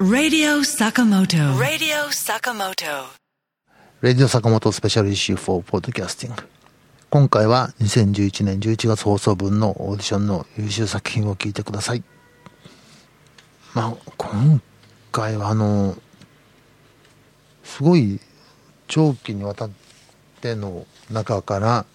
[0.00, 1.58] Radio Sakamoto.
[1.58, 2.84] Radio Sakamoto.
[4.00, 6.42] レディオ坂本スペシャルイシュー4ポッドキャスティング。
[7.10, 12.04] 今回は2011年11月放送分のオーディションの優秀作品を聞いてください。
[13.74, 14.62] まあ、今
[15.10, 15.96] 回はあの、
[17.64, 18.20] すごい
[18.86, 19.70] 長期にわたっ
[20.40, 21.86] ての中から、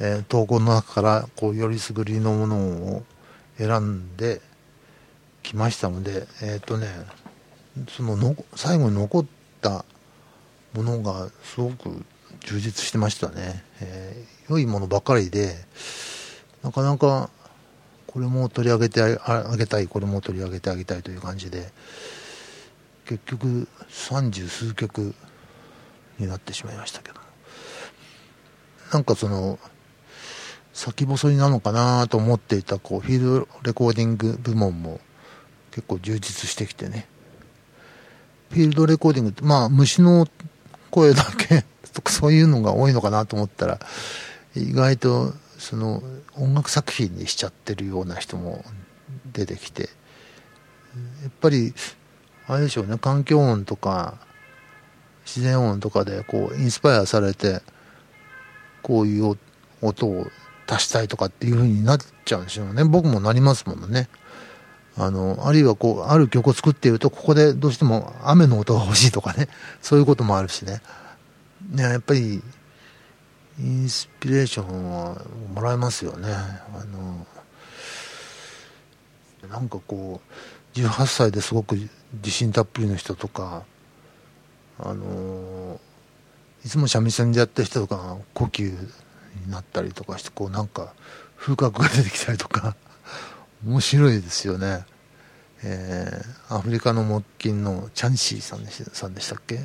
[0.00, 3.02] えー投稿の中からこうよりすぐりのものを
[3.56, 4.42] 選んで
[5.42, 6.88] きましたので、えっ、とね、
[7.88, 9.26] そのの最後に残っ
[9.60, 9.84] た
[10.74, 12.04] ものがすごく
[12.40, 15.54] 充実してましたね、えー良いものばかりで
[16.62, 17.30] なかなか
[18.06, 21.70] これも取り上げてあげたいこれも取り上げてあげたいという感じで
[23.06, 25.14] 結局三十数曲
[26.18, 27.20] になってしまいましたけど
[28.92, 29.58] なんかその
[30.74, 35.00] 先細りなのかなと思っていたこうフィールドレコーディング部門も
[35.70, 37.06] 結構充実してきてね。
[38.52, 40.28] フィールドレコーディングって、まあ、虫の
[40.90, 41.64] 声だけ
[42.06, 43.80] そういうのが多いのかなと思ったら、
[44.54, 46.02] 意外と、その、
[46.34, 48.64] 音楽作品にしちゃってるような人も
[49.32, 49.84] 出てきて、
[51.22, 51.72] やっぱり、
[52.46, 54.18] あれでしょうね、環境音とか、
[55.24, 57.62] 自然音とかで、こう、インスパイアされて、
[58.82, 59.38] こういう
[59.80, 60.26] 音を
[60.66, 62.84] 足したいとかっていう風になっちゃうんでしょうね。
[62.84, 64.08] 僕もなりますもんね。
[64.96, 69.48] あの、あるいはこう、ある曲を作っていると、ここでどうしても雨の音が欲しいとかね、
[69.80, 70.82] そういうこともあるしね。
[71.70, 72.42] ね、やっぱり、
[73.58, 75.22] インスピレーションは
[75.54, 76.28] もらえますよね。
[76.32, 77.26] あの、
[79.48, 80.20] なんかこ
[80.74, 81.76] う、18歳ですごく
[82.12, 83.64] 自信たっぷりの人とか、
[84.78, 85.80] あの、
[86.64, 88.70] いつも三味線でやってる人とか呼吸
[89.44, 90.94] になったりとかして、こうなんか
[91.36, 92.76] 風格が出てきたりとか、
[93.64, 94.84] 面白いですよね。
[95.62, 99.60] えー、アフリカの木琴のチャンシーさんでしさんでしたっけ？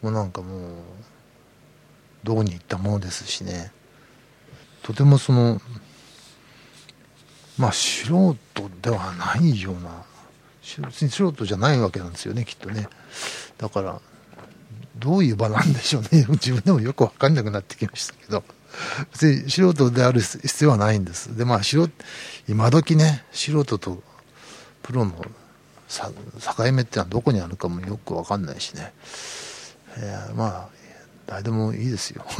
[0.00, 0.70] もうなんかもう、
[2.24, 3.72] どうにいったものですしね。
[4.82, 5.60] とてもその、
[7.58, 10.02] まあ素人ではないような、
[10.86, 12.88] 別に素人じゃないわけなんですよね、きっとね。
[13.58, 14.00] だから、
[14.96, 16.24] どういう場なんでしょうね。
[16.28, 18.42] 自分でもよくわかんなくなってきましたけど。
[19.12, 21.36] 別に素人である必要はないんです。
[21.36, 21.88] で、まあ、素、
[22.48, 24.02] 今時ね、素人と
[24.82, 25.12] プロの
[25.88, 28.92] 境目ってのはどこにあるかもよくわかんないしね。
[29.96, 30.68] えーまあ、
[31.26, 32.24] 誰でもいいですよ。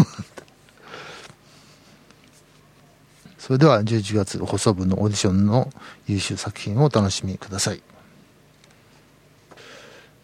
[3.38, 5.70] それでは11月放送分のオーディションの
[6.06, 7.82] 優秀作品をお楽しみください。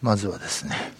[0.00, 0.94] まずはですね、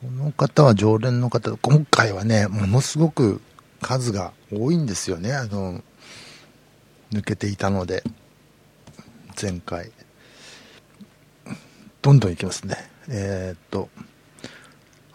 [0.00, 3.40] この方は常連の方、今回はね、ものすごく
[3.82, 5.32] 数が多いんですよね。
[5.32, 5.82] あの、
[7.10, 8.04] 抜けていたので、
[9.40, 9.90] 前回。
[12.00, 12.76] どんどんいきますね。
[13.08, 13.88] えーっと、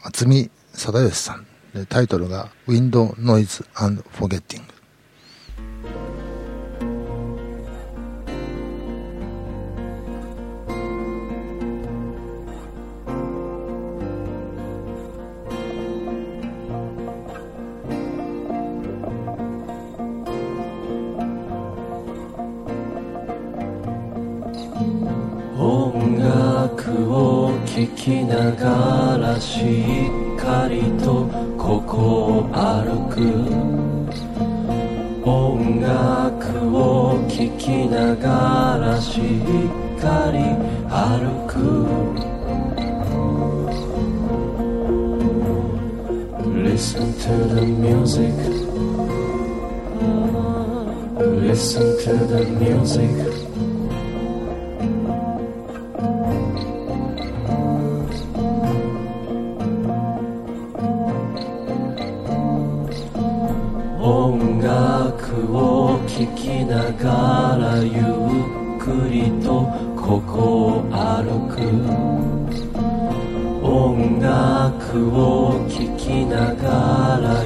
[0.04, 1.48] 渥美貞義さん。
[1.74, 4.73] でタイトルが Window Noise and Forgetting。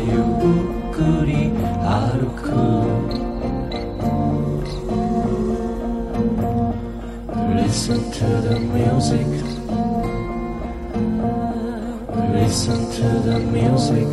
[0.07, 0.23] ゆっ
[0.93, 1.51] くり
[1.83, 2.43] 歩く」
[7.55, 9.27] Listen to the music
[12.33, 14.07] Listen to the music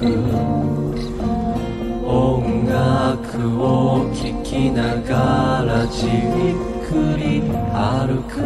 [0.00, 0.06] 音
[2.66, 6.10] 楽を聴きながらじっ
[6.86, 7.42] くり
[7.72, 8.38] 歩く。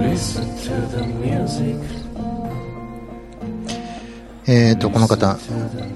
[0.00, 1.76] Listen to the music.
[4.46, 5.36] えーと、この方、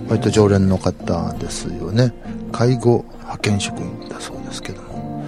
[0.09, 2.13] 割と常連の方ですよね。
[2.51, 5.23] 介護派遣職員だそうですけども、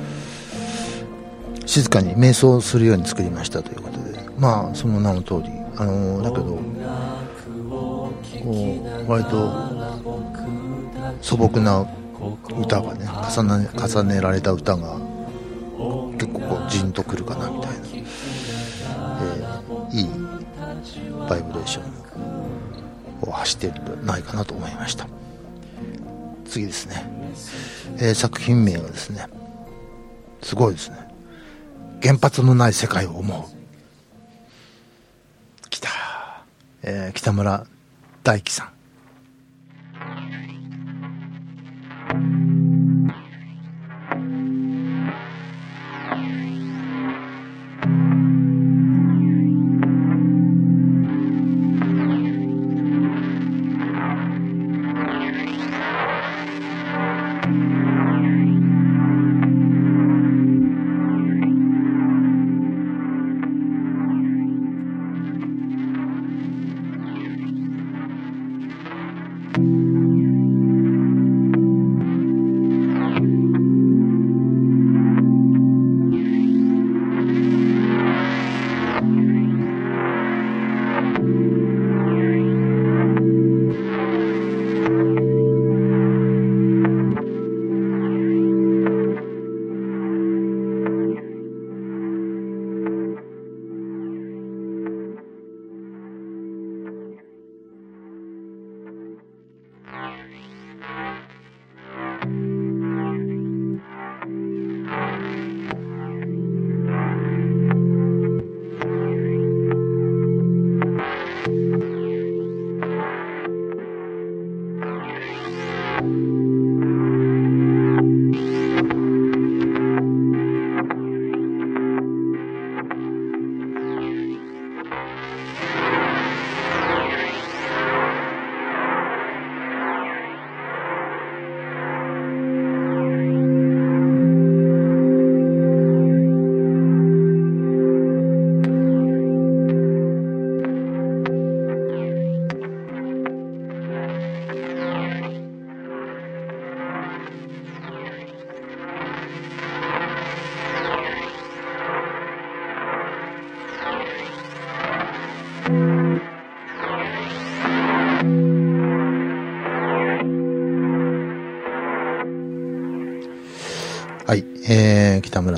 [1.66, 3.99] 静かに瞑想するように作りましたということで、
[4.40, 6.58] まあ、その名の通り、あのーだけど、
[7.68, 8.10] こ
[9.06, 9.52] う、割と
[11.20, 11.86] 素朴な
[12.58, 14.96] 歌がね、重ね、重ねられた歌が、
[16.18, 19.60] 結構こう、ジンとくるかなみたいな、えー
[19.92, 20.08] いい
[21.28, 25.06] バイブレーションを走っているんじゃないかなと思いました。
[26.46, 27.04] 次ですね、
[27.98, 29.26] えー作品名がですね
[30.42, 30.96] すごいですね。
[32.02, 33.44] 原発のない世界を思う
[35.68, 35.88] 来た、
[36.82, 37.66] えー北村
[38.22, 38.79] 大樹さん。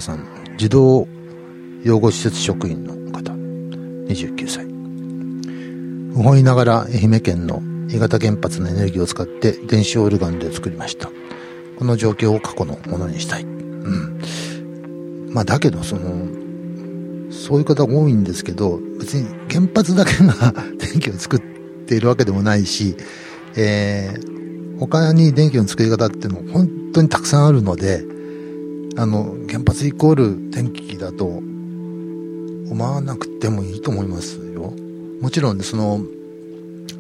[0.03, 0.27] さん、
[0.59, 1.07] 児童
[1.85, 4.67] 養護施設職員の方、29歳。
[6.15, 11.09] 不本意ながら愛媛県の鋳型原発のエネルギーを使って電子オルガンで作りました。
[11.79, 13.43] この状況を過去のものにしたい。
[13.43, 14.21] うん。
[15.33, 16.27] まあだけど、その、
[17.31, 21.41] そういう方が多いんですけど、別に原発だけが 電気を作っ
[21.87, 22.97] ているわけでもないし、
[23.57, 28.05] えー、他に電気の作り方っていうのも本当にたくさんあるので、
[28.96, 34.72] あの、原発イコール電気だと思わなくてもいいと思いますよ。
[35.20, 36.01] もちろん、その、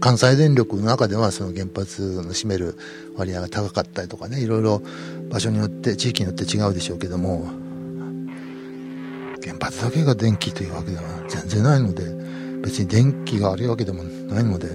[0.00, 2.76] 関西電力の中ではその原発の占める
[3.16, 4.82] 割合が高かったりとかね、いろいろ
[5.30, 7.46] 場所によって、地域によって違うでしょうけども、
[9.44, 12.04] 原発だけが電気というわけでは全然ないので、
[12.62, 14.68] 別に電気が悪いわけでもないので、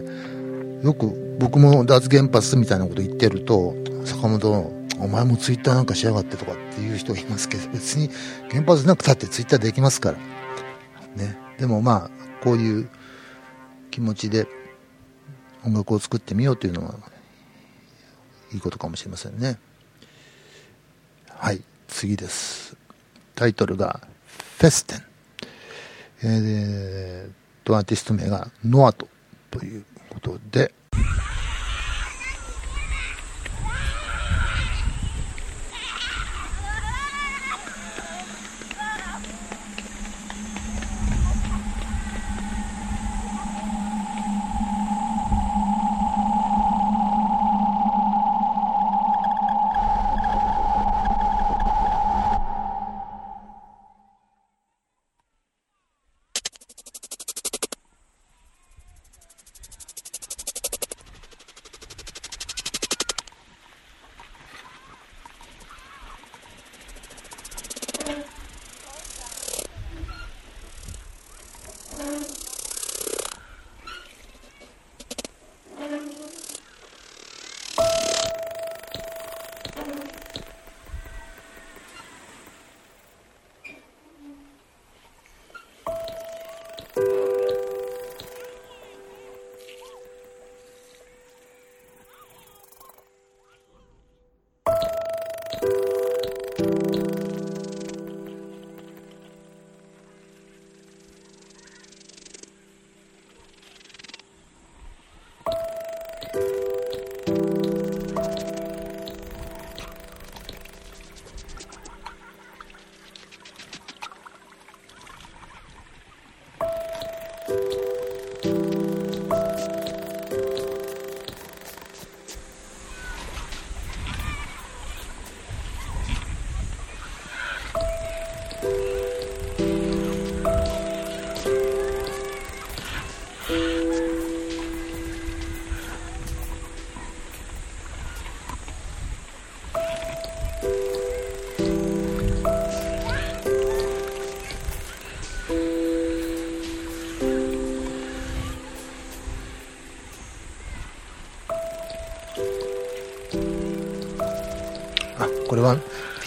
[0.84, 8.10] よく僕も脱原発みたいなこと言ってると、坂本、お前もツイッターなんかしやがってとかっていう人がいますけど、別に
[8.50, 10.18] 原発なくたってツイッターできますから。
[11.16, 11.38] ね。
[11.58, 12.90] でもまあ、こういう
[13.92, 14.48] 気持ちで
[15.66, 16.96] 音楽を作ってみようというのは、
[18.54, 19.60] いいことかもしれませんね。
[21.30, 22.76] はい、次です。
[23.36, 24.02] タイトルが、
[24.58, 25.04] フェステン。
[26.24, 29.08] えー、と、アーティスト名がノアト
[29.52, 30.74] ということで、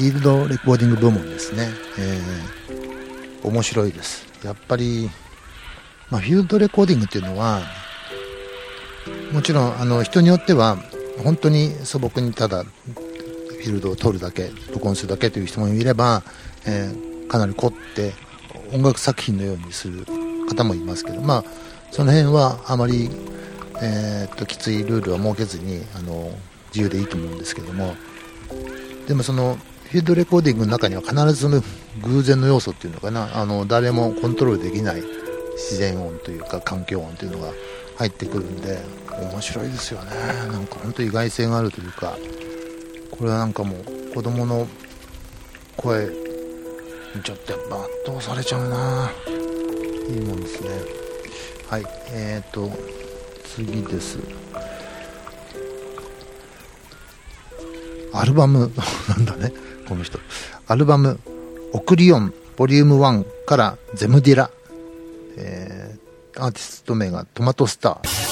[0.00, 4.26] フィールドレコーディング部門ですね、えー、面白いです。
[4.42, 5.11] やっぱり、
[6.09, 7.61] まあ、フィールドレコーディングっていうのは
[9.30, 10.78] もちろんあの人によっては
[11.23, 16.23] 本当に素朴にただフィールドを取るだけ録音するだけという人もいれば、
[16.66, 18.14] えー、かなり凝って
[18.73, 20.07] 音楽作品のようにする
[20.49, 21.45] 方もいますけどまあ
[21.90, 23.11] その辺はあまり、
[23.83, 26.33] えー、っときついルールは設けずにあの
[26.69, 27.97] 自由でいいと思うんですけども
[29.07, 29.59] でもその
[29.90, 31.49] フィードレコーディングの中には必ず
[32.00, 33.37] 偶然の要素っていうのかな。
[33.37, 35.02] あの誰もコントロールできない
[35.56, 37.52] 自然音というか環境音というのが
[37.97, 38.78] 入ってくるんで
[39.32, 40.11] 面白いですよね。
[40.49, 42.16] なんか本当意外性があるというか。
[43.11, 44.66] これはなんかもう子供の
[45.76, 46.09] 声
[47.25, 49.11] ちょっとやっぱ圧倒されちゃうな。
[50.09, 50.68] いいもんですね。
[51.68, 52.70] はいえーと
[53.44, 54.18] 次です。
[58.12, 58.70] アルバム。
[59.11, 59.52] なんだね。
[59.90, 60.20] この人。
[60.68, 61.18] アルバム
[61.75, 64.49] 「オクリオンボリューム1から「ゼムディラ」
[65.37, 68.29] えー、アーティスト名がトマトスター。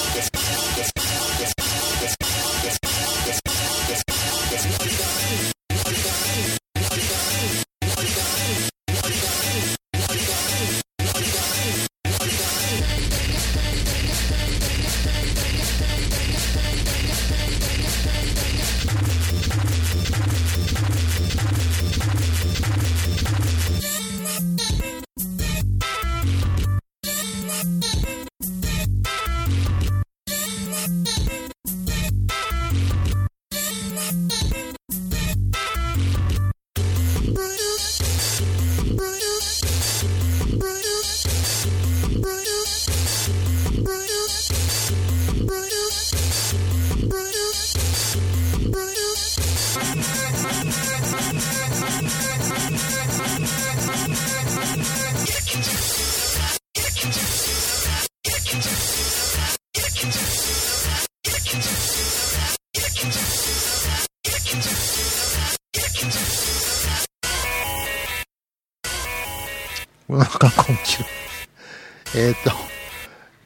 [72.21, 72.51] えっ、と、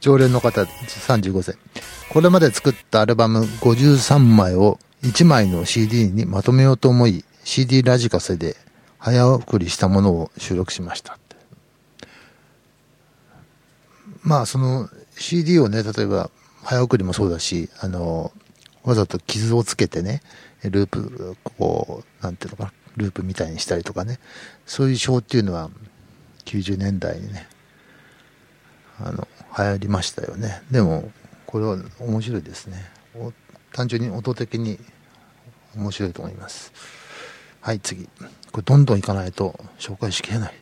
[0.01, 1.57] 常連の方、35歳。
[2.09, 8.57] これまで作ったアルバム53枚を1枚の CD にまとめようと思い、CD ラジカセで
[8.97, 11.19] 早送りしたものを収録しました。
[14.23, 14.89] まあ、その
[15.19, 16.31] CD をね、例えば
[16.63, 18.33] 早送りもそうだし、あの、
[18.85, 20.23] わざと傷をつけてね、
[20.65, 24.19] ループ、こう、なんていうのかな、ループみたいにしたりとかね、
[24.65, 25.69] そういう手法っていうのは
[26.47, 27.52] 90年代にね、
[29.01, 29.27] あの、
[29.59, 30.63] 流行りましたよね。
[30.71, 31.11] でも、
[31.47, 32.91] これは面白いですね。
[33.73, 34.79] 単純に音的に
[35.77, 36.73] 面白いと思います。
[37.61, 38.09] はい、次。
[38.51, 40.55] これどんどんいかないと紹介しきれない。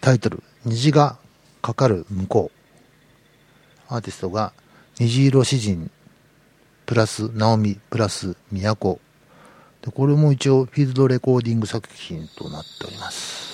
[0.00, 1.18] タイトル、虹が
[1.62, 3.94] かかる向こう。
[3.94, 4.52] アーティストが、
[4.98, 5.90] 虹色詩人、
[6.86, 9.00] プラス、ナオミ、プラス、都。
[9.82, 13.47] で、これも一応、フィールドレコーディング作品となっております。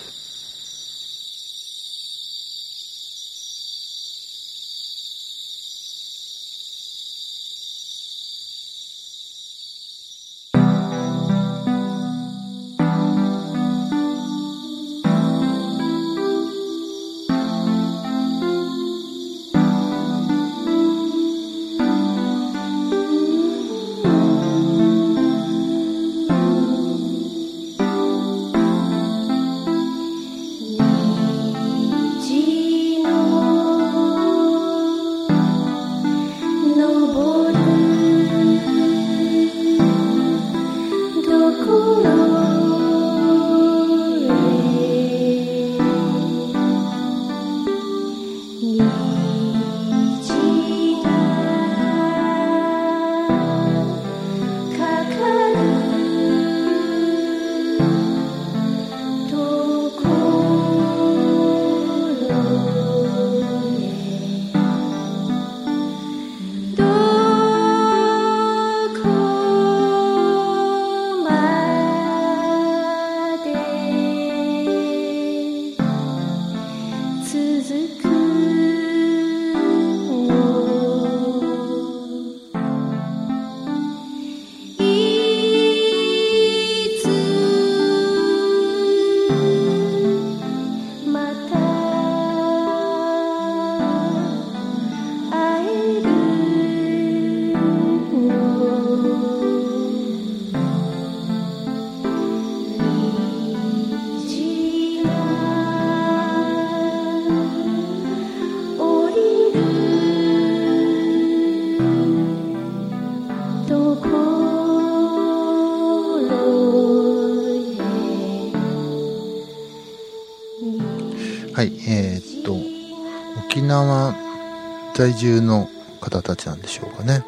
[124.94, 125.68] 在住の
[126.00, 127.24] 方たちなんでしょうかね。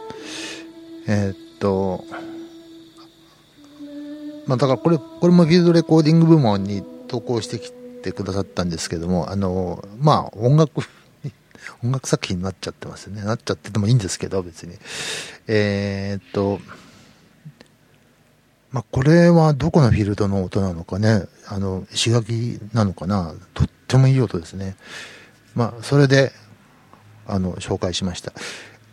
[1.09, 2.05] えーっと、
[4.47, 10.81] まあだからこれ、これもフィールドレコーディング部門に投稿してきてくださったんですけども、あの、まあ音楽、
[11.83, 13.23] 音楽作品になっちゃってますよね。
[13.23, 14.75] なっちゃっててもいいんですけど、別に。
[15.49, 16.61] えーっと、
[18.71, 24.77] まあ、これはどこのフィールドの音なのかね、あの、石垣なのかな、とってもいい音ですね。
[25.57, 26.33] まあ、それで、
[27.27, 28.33] あの、紹介しました。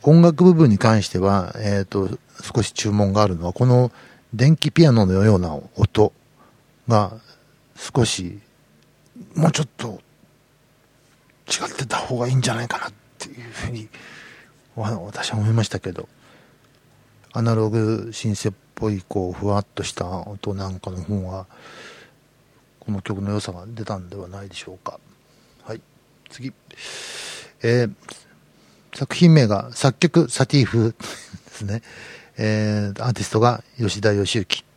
[0.03, 2.09] 音楽部分に関しては、えっ、と、
[2.55, 3.91] 少し注文があるのは、この
[4.33, 6.13] 電気ピアノのような音
[6.87, 7.13] が
[7.75, 8.39] 少し、
[9.35, 10.01] もうちょっと
[11.47, 13.87] 違ってた方がいいんじゃないかなっていうふうに、
[14.75, 16.09] 私は思いましたけど、
[17.31, 21.45] アナログシンセっぽい、こう、ふわっとした音なんかの方が、
[22.79, 24.99] この曲の良さが出たんではないでしょうか。
[25.63, 25.81] はい。
[26.29, 26.51] 次。
[27.63, 27.93] えー
[28.95, 31.81] 作品名が作曲サティーフですね。
[32.37, 34.72] えーアーティストが吉田義行。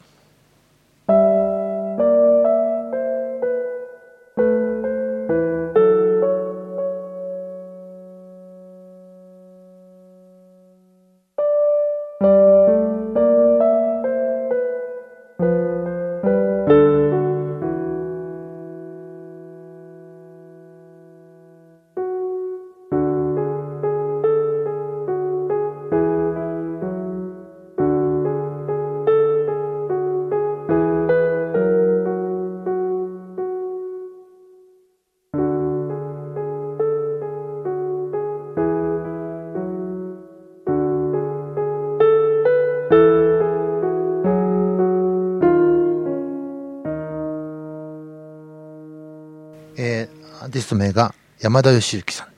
[51.47, 52.29] 山田義行さん。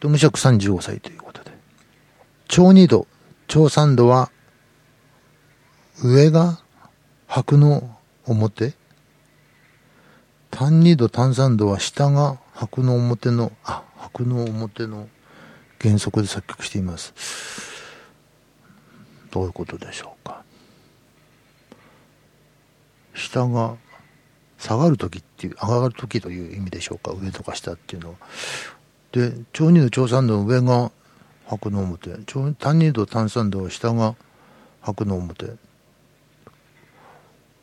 [0.00, 1.52] と無職35歳ということで。
[2.48, 3.06] 超二度、
[3.46, 4.32] 超三度は、
[6.02, 6.58] 上が
[7.28, 8.74] 白の表
[10.50, 15.08] 単二度、単三度は下が白の表の、あ、白の表の
[15.80, 17.14] 原則で作曲しています。
[19.30, 20.42] どういうことでしょうか。
[23.14, 23.76] 下が
[24.60, 28.16] 下がるときっていう、上がるときという意味でしょうか、上とか下っていうのは。
[29.12, 30.92] で、超二度、超三度の上が
[31.46, 34.14] 白の表、超単二度、単三度は下が
[34.82, 35.56] 白の表。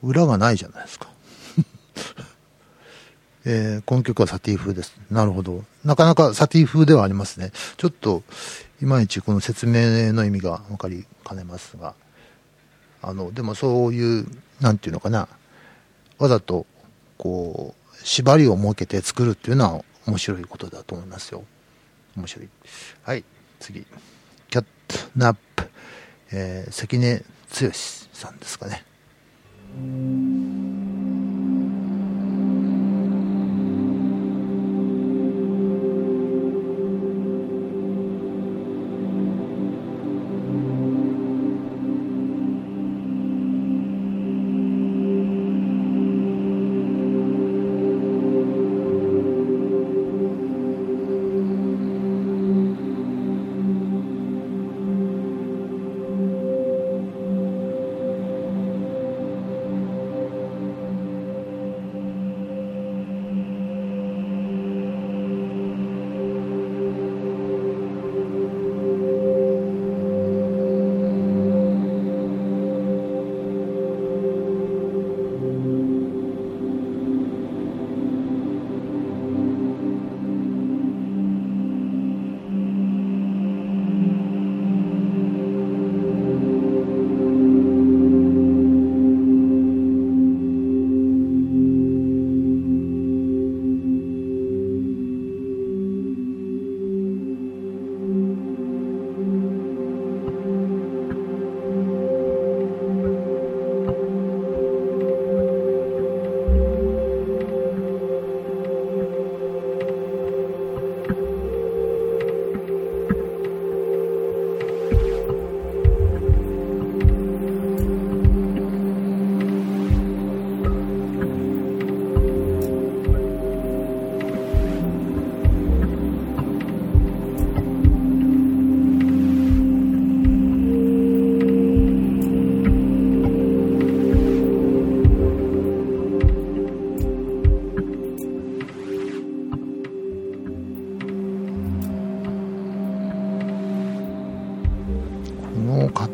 [0.02, 1.10] 裏がないじゃないですか。
[3.46, 4.96] えーこの曲はサティ風です。
[5.12, 5.64] なるほど。
[5.86, 7.52] なかなかサティ風ではありますね。
[7.78, 8.24] ちょっと、
[8.82, 11.94] いまいちこの説明の意味がわかりかねますが、
[13.02, 14.28] あの、でもそういう、
[14.60, 15.28] なんていうのかな、
[16.18, 16.66] わざと、
[17.18, 21.44] こう、縛りを設けて作るっていうのは面白いことだと思いますよ。
[22.16, 22.50] 面白い。
[23.04, 23.24] はい、
[23.60, 23.86] 次。
[24.50, 25.70] キャットナップ、
[26.32, 27.72] えー関根剛
[28.14, 28.86] さんですかね。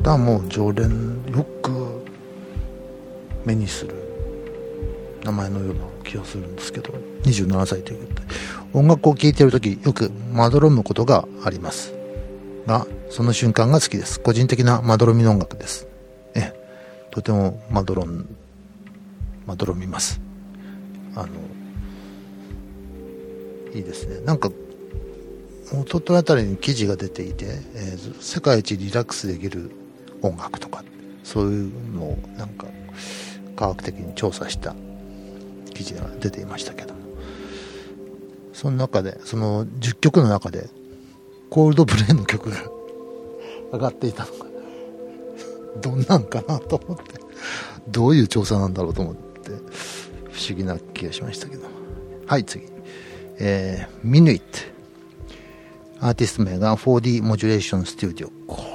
[0.01, 0.89] の常連
[1.31, 2.05] よく
[3.45, 3.93] 目にする
[5.23, 8.27] 名前のような気がするんですけど27歳ということで
[8.73, 11.93] 音楽を聴いている時よくまどろむことがあります。
[12.65, 14.19] がその瞬間が好きです。
[14.19, 15.87] 個人的なまどろみの音楽です。
[16.33, 16.53] え
[17.11, 18.25] とてもまどろん
[19.45, 20.19] まどろみます。
[21.15, 21.27] あの
[23.73, 24.21] いいですね。
[24.25, 24.49] なんか
[25.65, 29.71] 一昨日あたりに記事が出ていて、えー、世界一リラックスできる
[30.23, 30.83] 音楽とか
[31.23, 32.67] そういうのをなんか
[33.55, 34.75] 科学的に調査した
[35.73, 37.01] 記事が出ていましたけども。
[38.53, 40.69] その中でその10曲の中で
[41.49, 42.57] コールドプレイの曲が
[43.73, 44.45] 上がっていたのが
[45.81, 47.23] どんなんかなと思って。
[47.87, 49.49] どういう調査なんだろうと思って
[50.31, 51.65] 不思議な気がしましたけど
[52.25, 52.65] はい次。
[53.39, 54.45] えー、ミヌイット
[55.99, 58.72] アーティスト名が 4D モジュレーションスタジオこれも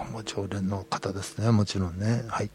[0.00, 1.50] も常連の方ですね。
[1.50, 2.24] もちろんね。
[2.28, 2.50] はい。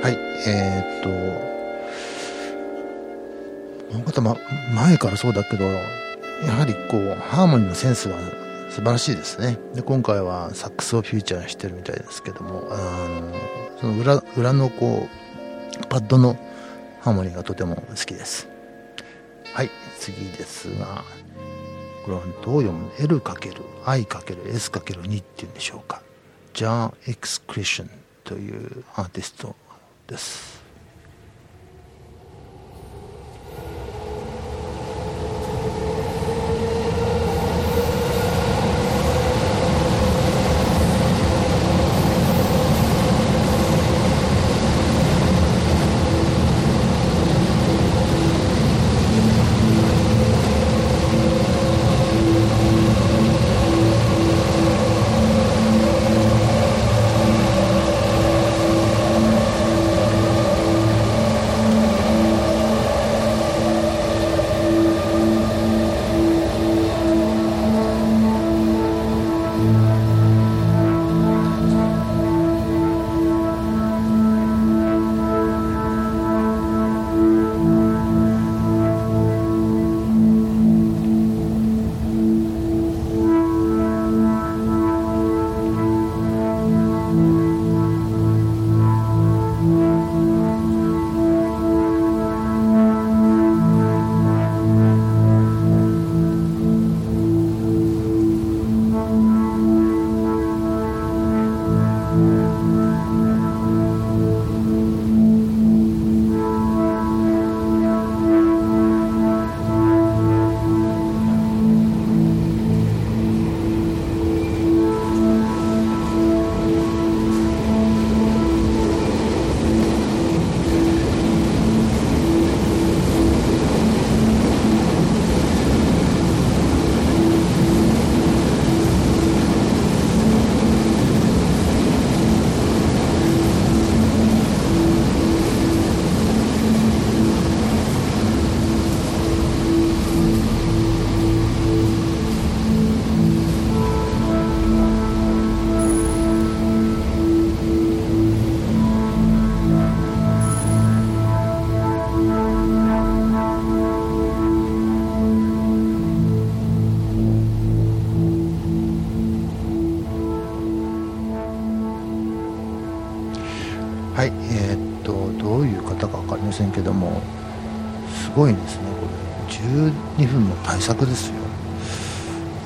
[0.00, 1.08] はいえー、っと、
[3.92, 4.36] この方、ま、
[4.74, 5.80] 前からそうだけど、や
[6.52, 8.14] はりこう、ハーモニーのセンスが
[8.70, 9.58] 素晴らしいですね。
[9.74, 12.76] で、今回はサックスをフューチャーしてるみたいですけども、あ
[13.08, 13.34] の、
[13.80, 15.08] その裏、裏のこ
[15.82, 16.38] う、パッドの
[17.00, 18.46] ハーモニーがとても好きです。
[19.52, 21.02] はい、次ですが、
[22.04, 26.02] これはどう読む ?L×I×S×2 っていうんでしょうか。
[26.54, 27.90] ジャー・エクスクリション
[28.22, 29.56] というアーティスト
[30.08, 30.57] です。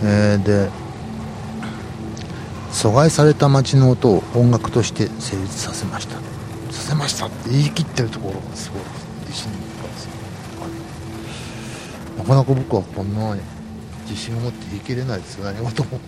[0.02, 0.68] えー、で
[2.72, 6.16] 阻害された街の音を音楽として成立させました。
[6.72, 8.82] させましたって言い切ってるところがすごい
[9.26, 10.08] 自信です
[12.16, 13.36] なかなか僕はこんな
[14.08, 16.00] 自信を持って言い切れないですよ何事も。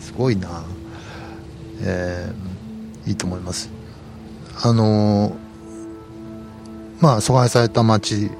[0.00, 0.64] すごいな。
[1.80, 3.70] えー、いいと思います。
[4.62, 5.34] あのー、
[7.00, 8.30] まあ阻害された街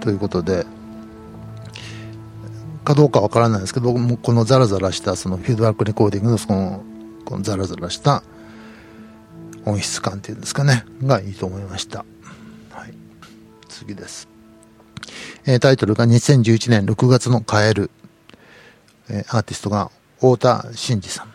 [0.00, 0.66] ということで
[2.84, 6.84] かどうかわからないですけど僕もこのザラザラしたそのフィードバックレコーディングのその
[7.24, 8.22] このザラザラした
[9.64, 12.04] 音質感っていうんですかねがいいと思いました、
[12.70, 12.94] はい、
[13.68, 14.28] 次です、
[15.46, 17.90] えー、タイトルが2011年6月のカエル、
[19.08, 21.33] えー、アーティストが太田真二さん。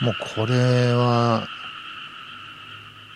[0.00, 1.48] もうこれは、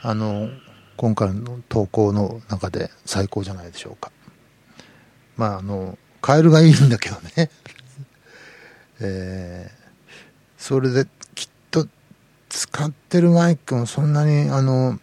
[0.02, 0.50] あの、
[0.96, 4.10] 今回の投稿の中で最高じゃないでしょうか。
[5.36, 7.50] まあ、あの、カエルがいいんだけどね。
[9.00, 9.92] えー、
[10.58, 11.86] それできっと
[12.48, 14.98] 使ってるマイクもそんなに、あの、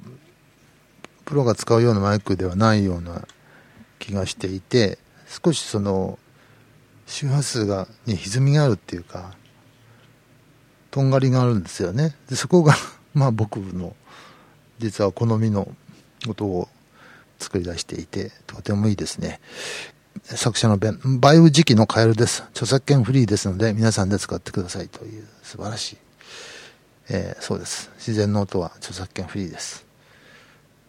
[1.23, 3.25] プロが使うようなマイクではないような
[3.99, 6.19] 気がしていて、少しその、
[7.07, 9.33] 周波数が、に歪みがあるっていうか、
[10.91, 12.15] とんがりがあるんですよね。
[12.29, 12.75] でそこが
[13.13, 13.95] まあ僕の
[14.79, 15.67] 実は好みの
[16.27, 16.67] 音を
[17.37, 19.39] 作り出していて、とてもいいですね。
[20.23, 22.43] 作者のベン、バイオ時期のカエルです。
[22.51, 25.97] 著作権フリーですので、皆さんで使ってくださいという素晴らしい。
[27.09, 27.89] えー、そうです。
[27.97, 29.85] 自然の音は著作権フリーです。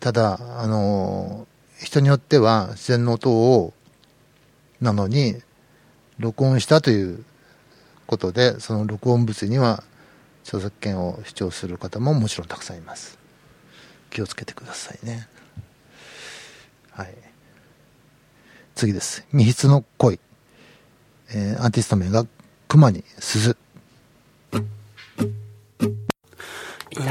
[0.01, 3.73] ただ、あのー、人によっては自然の音を、
[4.81, 5.41] なのに、
[6.19, 7.25] 録音したという
[8.07, 9.83] ことで、その録音物には
[10.51, 13.17] 著作権を主張する方ももちろんたくさんいます。
[14.11, 15.29] 気をつけてくださいね。
[16.91, 17.15] はい。
[18.75, 20.19] 次です「未筆の恋」
[21.33, 22.27] えー、アーティスト名が
[22.67, 23.57] 熊に鈴。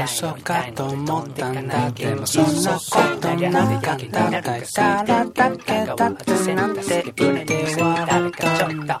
[0.06, 2.80] 嘘かと思ったんだけどそんなこ
[3.20, 8.30] となかっただからだけだってなんて言って笑っ
[8.86, 9.00] た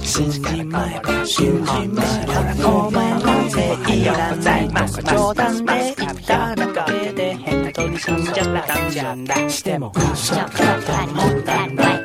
[0.00, 8.88] 信じまえば信じまえばごめんいらないとか冗談で言っただけで変とに死んじゃった。
[8.88, 11.66] んじゃなしても嘘かと思った。
[11.66, 12.00] んだ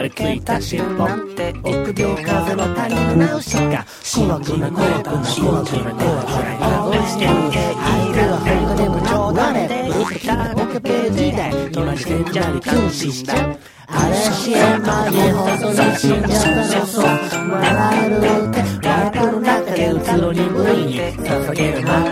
[0.00, 0.40] 張り付い。
[0.40, 3.84] た尻尾って臆病風の谷のナウシカ
[4.14, 7.32] 怖くな怖くな怖くな怖くなどうしている
[8.34, 13.34] 本当でも冗談でブルースたポケページで隣戦者に感心した
[13.92, 22.09] あれしえまで本当に死んじゃったのそう笑えるってライブの中でうつろに無理に捧げる真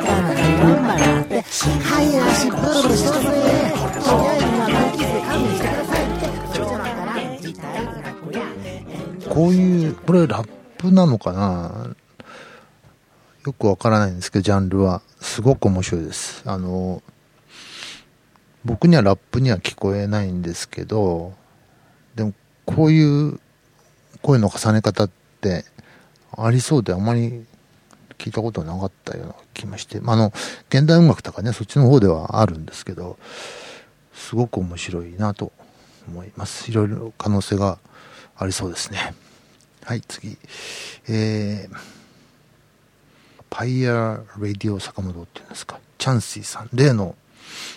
[9.38, 10.48] こういう、これラッ
[10.78, 11.94] プなのかな？
[13.46, 15.00] よくわからないんですけど、ジャンルは。
[15.20, 16.42] すごく面白いです。
[16.44, 17.04] あの、
[18.64, 21.34] 僕にはラップには聞こえないんですけど、
[22.16, 22.34] でも
[22.66, 23.38] こういう
[24.22, 25.64] 声の重ね方って
[26.36, 27.46] ありそうであまり
[28.18, 30.32] 聞いたことなかったような気もして、まあ、あの、
[30.68, 33.18] 現代音楽とかね、そっちの方ではあるんですけど、
[34.12, 35.52] すごく面白いなと
[36.08, 36.68] 思います。
[36.68, 37.78] いろいろ可能性が
[38.36, 39.14] ありそうですね。
[39.88, 40.36] はい、次。
[41.08, 41.76] えー、
[43.48, 45.80] パイアレ・ディオ・坂本っていうんですか。
[45.96, 46.68] チャンシーさん。
[46.74, 47.14] 例の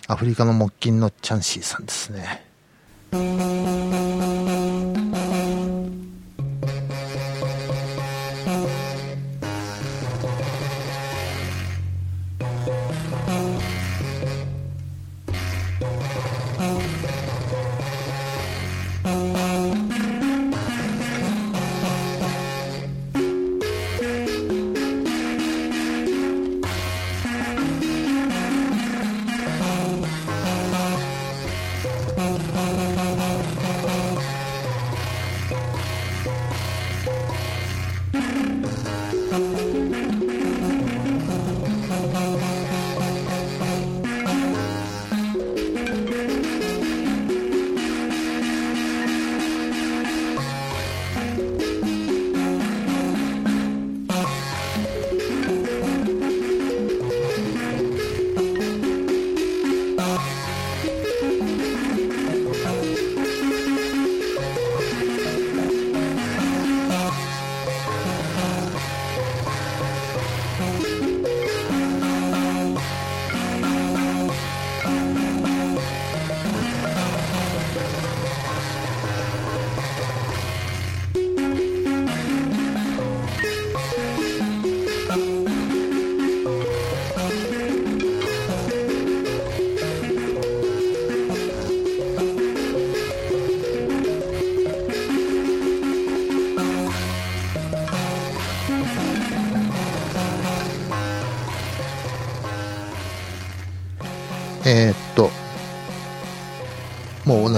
[0.10, 2.46] アフリカの木琴のチャンシーさんですね。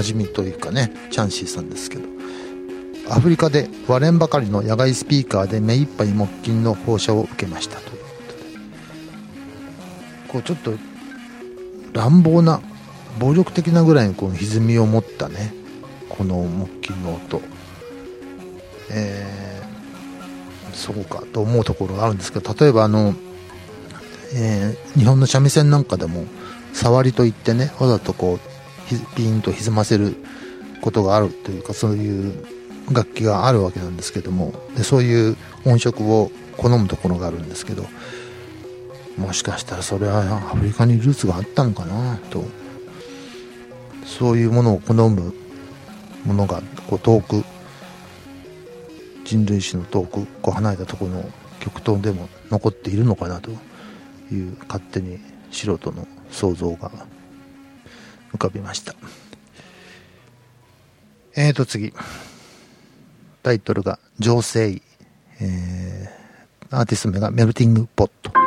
[0.04, 2.04] もうおなじみというかね、チャンシーさんですけど、
[3.10, 8.44] アフリカで割れんばかりの野外スピーカーで目いっぱい木琴の放射を受けましたということで、
[10.28, 10.74] こうちょっと
[11.94, 12.62] 乱暴な、
[13.20, 15.54] 暴力的なぐらいのこの歪みを持ったね、
[16.10, 17.42] この木琴の音、
[18.92, 23.16] えー、そうかと思うところがあるんですけど、例えばあの、
[24.36, 26.26] えー日本の三味線なんかでも
[26.74, 28.53] 触りといってねわざとこう
[29.16, 30.16] ピンと歪ませる
[30.82, 32.46] ことがあるというかそういう
[32.92, 37.86] 楽器があるわけなんですけどもでそういう音色を好むところがあるんですけど
[39.18, 42.44] もしかしたらそれはアフリカにルーツがあったのかなと。
[44.06, 45.34] そういうものを好む
[46.26, 47.44] ものがこう遠く
[49.26, 53.52] 人類史の遠くこう離れたところの極東でも残っているのかなと
[54.32, 55.20] いう勝手に
[55.52, 56.92] 素人の想像が
[58.34, 58.96] 浮かびました。
[61.36, 61.94] えーと次。
[63.44, 64.82] タイトルが「情勢」
[65.42, 68.43] えー、アーティスト名がメルティングポット。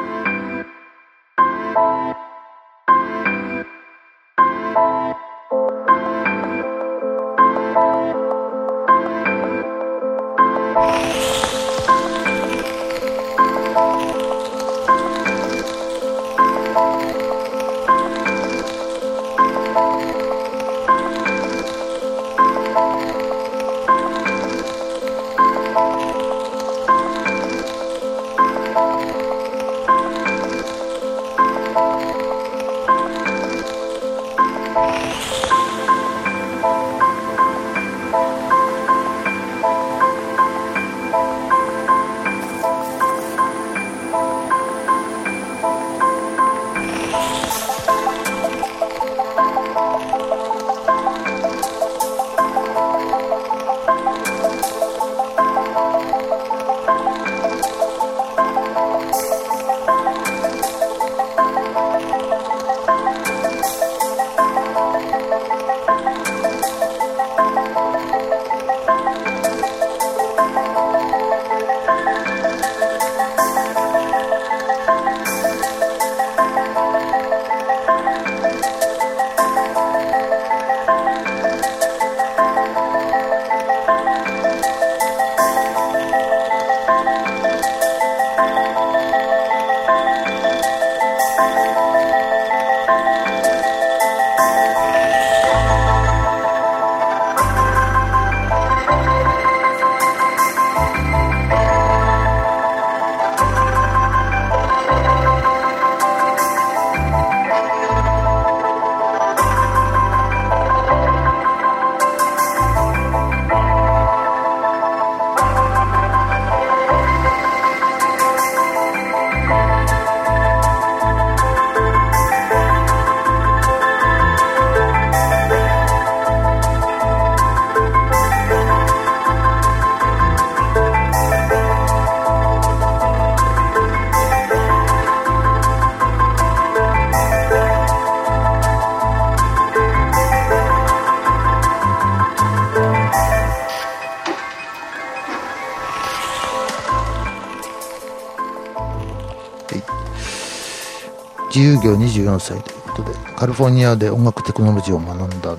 [151.87, 155.57] 業24歳ということでカリフォルニアで音楽テクノロジーを学んだ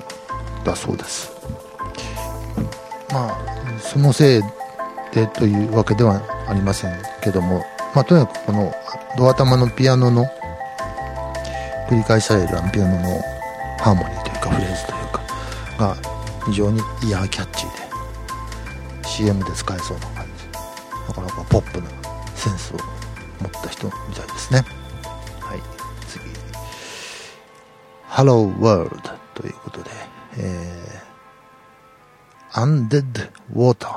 [0.65, 1.31] だそうです。
[3.11, 4.41] まあそのせい
[5.13, 7.63] でというわけではありませんけども、
[7.95, 8.73] まあ、とにかくこの
[9.17, 10.25] ドア玉のピアノの
[11.89, 13.21] 繰り返されるピアノの
[13.79, 15.21] ハーモニーというかフレーズというか
[15.77, 15.95] が
[16.45, 20.47] 非常にイヤーキャッチーで CM で使えそうな感じ。
[21.07, 21.87] なかなかポップな
[22.35, 22.77] センスを
[23.41, 24.76] 持った人みたいですね。
[28.17, 28.99] Hello World
[29.35, 29.91] ということで、
[30.39, 33.96] えー、Undead Water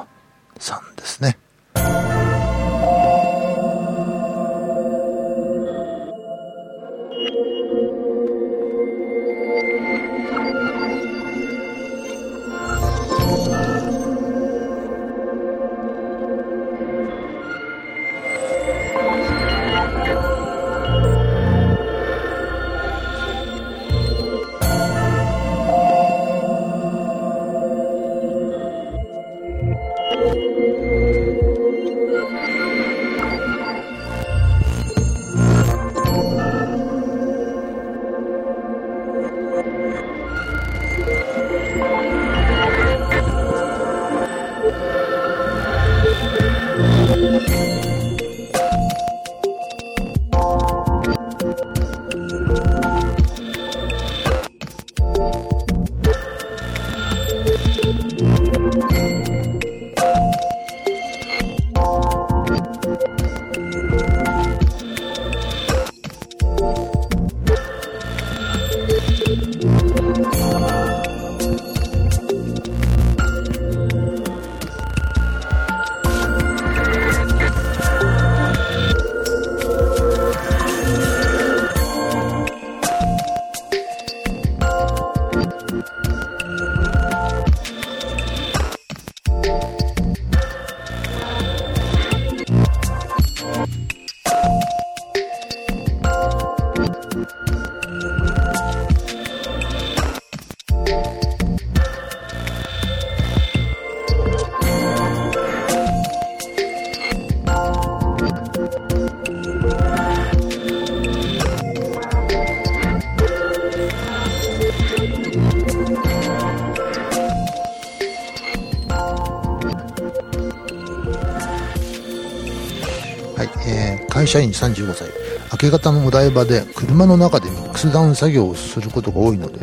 [124.10, 125.08] 会社員35歳。
[125.52, 129.60] 明け方のお台場で車の中でミックスダウン作業をすることが多いので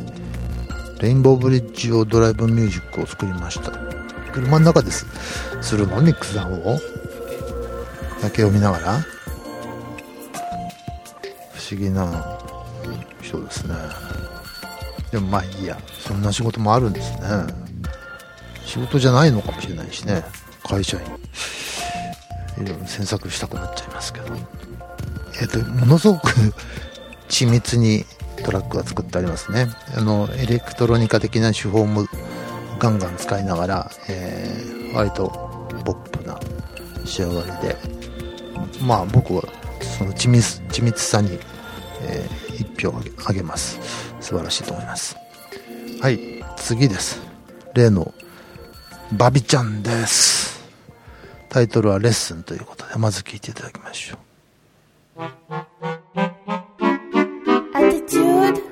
[1.01, 3.71] レインボーブリッジをドライブミュージックを作りました。
[4.31, 5.05] 車の中です。
[5.61, 6.79] するのミックスダウンを。
[8.23, 8.99] 夜景を見ながら。
[11.53, 12.39] 不思議な
[13.21, 13.75] 人ですね。
[15.11, 15.77] でもまあいいや。
[15.99, 17.19] そんな仕事もあるんですね。
[18.65, 20.23] 仕事じゃないのかもしれないしね。
[20.63, 21.26] 会社員。
[22.61, 24.35] いろいろ詮索したくなっちゃいますけど。
[25.39, 26.29] えっ、とものすごく
[27.29, 28.05] 緻密に
[28.43, 29.67] トラックが作ってありますね。
[29.95, 32.05] あのエレクトロニカ的な手法も
[32.79, 35.27] ガンガン使いながら、えー割と
[35.85, 36.39] ポップな
[37.05, 37.77] 仕上がりで。
[38.81, 39.43] まあ僕は
[39.81, 41.39] その緻密緻密さに、
[42.03, 43.79] えー一票あげあげます。
[44.19, 45.15] 素晴らしいと思います。
[46.01, 46.19] はい
[46.57, 47.21] 次です。
[47.73, 48.13] 例の
[49.11, 50.46] バビちゃんです。
[51.49, 54.19] タイトルはレッスンということでまず聴いていただきましょう。
[57.73, 58.67] Attitude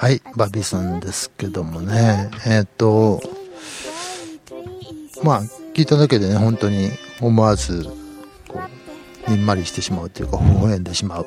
[0.00, 3.20] はい、バビさんですけどもね、えっ、と、
[5.22, 5.42] まあ、
[5.74, 6.88] 聞いただけでね、本当に
[7.20, 7.84] 思わず、
[8.48, 8.62] こ
[9.28, 11.26] う、にんまりしてしまうというか、微笑んでしまう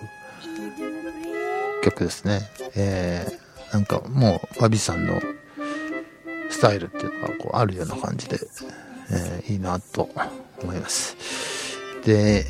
[1.83, 2.49] 曲ですね。
[2.75, 5.21] えー、なんかもう、バビさんの
[6.49, 8.39] スタイルっていうのが、こう、あるような感じで、
[9.11, 10.09] えーいいなと
[10.63, 11.15] 思います。
[12.03, 12.43] で、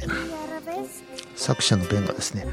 [1.36, 2.48] 作者のベンがですね、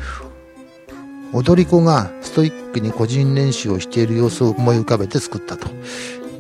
[1.32, 5.68] 踊り子がストイックに個人練習をしている様子を思い浮かべて作ったと。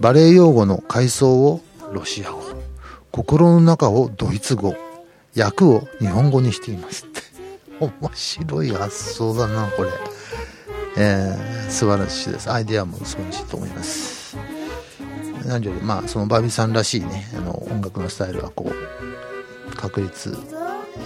[0.00, 1.60] バレエ用語の階層を
[1.92, 2.42] ロシア語、
[3.12, 4.74] 心の中をドイツ語、
[5.36, 7.20] 訳を日本語にしていますって。
[7.80, 9.90] 面白い発想だな、これ。
[10.96, 12.50] えー、素晴らしいです。
[12.50, 14.36] アイデアも素晴らしいと思います。
[15.46, 20.36] 何より、まあ、そのバービーさんらしいね、あの、音楽のスタイルがこう、確立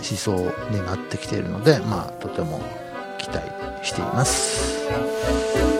[0.02, 0.36] しそう
[0.70, 2.60] になってきているので、まあ、とても
[3.18, 3.53] 期待
[3.84, 5.73] しています。